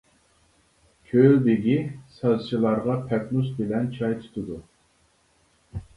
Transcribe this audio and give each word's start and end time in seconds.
كۆل 1.09 1.35
بېگى 1.49 1.75
سازچىلارغا 2.15 2.95
پەتنۇس 3.13 3.55
بىلەن 3.61 3.89
چاي 3.99 4.19
تۇتىدۇ. 4.25 4.59